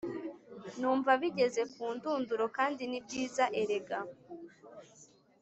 Numva 0.79 1.11
bigeze 1.21 1.61
kundunduro 1.73 2.45
kandi 2.57 2.81
nibyiza 2.85 3.43
erega 3.61 3.99